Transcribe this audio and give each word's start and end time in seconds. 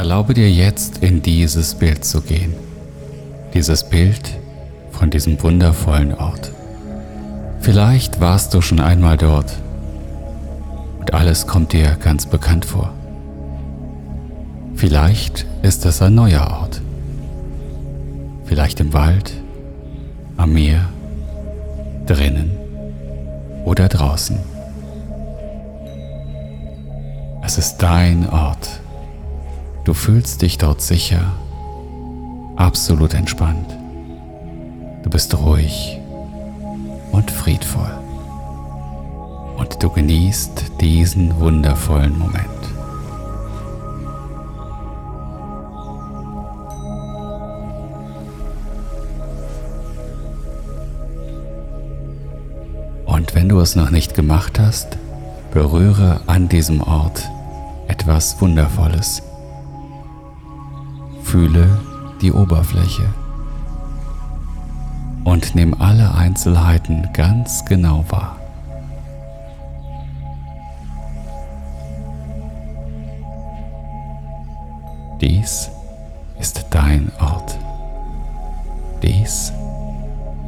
Erlaube 0.00 0.32
dir 0.32 0.50
jetzt 0.50 1.04
in 1.04 1.20
dieses 1.20 1.74
Bild 1.74 2.06
zu 2.06 2.22
gehen. 2.22 2.54
Dieses 3.52 3.84
Bild 3.84 4.30
von 4.92 5.10
diesem 5.10 5.42
wundervollen 5.42 6.14
Ort. 6.14 6.52
Vielleicht 7.60 8.18
warst 8.18 8.54
du 8.54 8.62
schon 8.62 8.80
einmal 8.80 9.18
dort 9.18 9.52
und 11.00 11.12
alles 11.12 11.46
kommt 11.46 11.74
dir 11.74 11.98
ganz 12.00 12.24
bekannt 12.24 12.64
vor. 12.64 12.94
Vielleicht 14.74 15.44
ist 15.60 15.84
es 15.84 16.00
ein 16.00 16.14
neuer 16.14 16.48
Ort. 16.50 16.80
Vielleicht 18.46 18.80
im 18.80 18.94
Wald, 18.94 19.34
am 20.38 20.54
Meer, 20.54 20.88
drinnen 22.06 22.52
oder 23.66 23.86
draußen. 23.86 24.38
Es 27.44 27.58
ist 27.58 27.76
dein 27.76 28.26
Ort. 28.30 28.79
Du 29.84 29.94
fühlst 29.94 30.42
dich 30.42 30.58
dort 30.58 30.82
sicher, 30.82 31.32
absolut 32.56 33.14
entspannt. 33.14 33.76
Du 35.02 35.08
bist 35.08 35.36
ruhig 35.38 35.98
und 37.12 37.30
friedvoll. 37.30 37.90
Und 39.56 39.82
du 39.82 39.88
genießt 39.88 40.72
diesen 40.80 41.38
wundervollen 41.40 42.18
Moment. 42.18 42.44
Und 53.06 53.34
wenn 53.34 53.48
du 53.48 53.60
es 53.60 53.76
noch 53.76 53.90
nicht 53.90 54.14
gemacht 54.14 54.60
hast, 54.60 54.98
berühre 55.52 56.20
an 56.26 56.48
diesem 56.48 56.82
Ort 56.82 57.28
etwas 57.88 58.40
Wundervolles. 58.40 59.22
Fühle 61.30 61.78
die 62.20 62.32
Oberfläche 62.32 63.04
und 65.22 65.54
nimm 65.54 65.80
alle 65.80 66.12
Einzelheiten 66.12 67.08
ganz 67.12 67.64
genau 67.66 68.04
wahr. 68.08 68.36
Dies 75.20 75.70
ist 76.40 76.66
dein 76.70 77.12
Ort. 77.20 77.56
Dies 79.00 79.52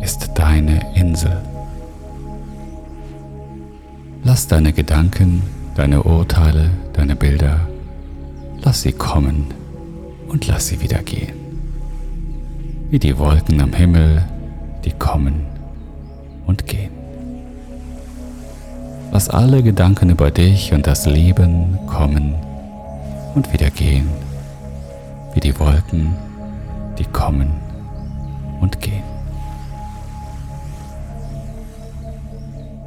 ist 0.00 0.32
deine 0.34 0.96
Insel. 0.96 1.40
Lass 4.24 4.48
deine 4.48 4.72
Gedanken, 4.72 5.44
deine 5.76 6.02
Urteile, 6.02 6.70
deine 6.92 7.14
Bilder, 7.14 7.60
lass 8.64 8.82
sie 8.82 8.90
kommen 8.90 9.61
und 10.32 10.46
lass 10.46 10.68
sie 10.68 10.80
wieder 10.80 11.02
gehen. 11.02 11.34
Wie 12.90 12.98
die 12.98 13.16
Wolken 13.18 13.60
am 13.60 13.72
Himmel, 13.72 14.24
die 14.84 14.92
kommen 14.92 15.46
und 16.46 16.66
gehen. 16.66 16.90
Lass 19.12 19.28
alle 19.28 19.62
Gedanken 19.62 20.08
über 20.08 20.30
dich 20.30 20.72
und 20.72 20.86
das 20.86 21.04
Leben 21.04 21.78
kommen 21.86 22.34
und 23.34 23.52
wieder 23.52 23.70
gehen, 23.70 24.08
wie 25.34 25.40
die 25.40 25.58
Wolken, 25.58 26.14
die 26.98 27.04
kommen 27.04 27.50
und 28.62 28.80
gehen. 28.80 29.02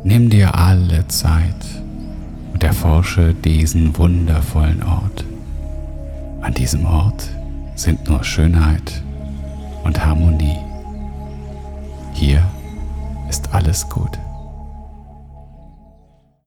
Nimm 0.04 0.30
dir 0.32 0.56
alle 0.56 1.08
Zeit 1.08 1.66
und 2.54 2.64
erforsche 2.64 3.34
diesen 3.34 3.96
wundervollen 3.98 4.82
Ort. 4.84 5.15
An 6.46 6.54
diesem 6.54 6.86
Ort 6.86 7.28
sind 7.74 8.08
nur 8.08 8.24
Schönheit 8.24 9.02
und 9.84 10.06
Harmonie. 10.06 10.60
Hier 12.14 12.48
ist 13.28 13.52
alles 13.52 13.90
gut. 13.90 14.20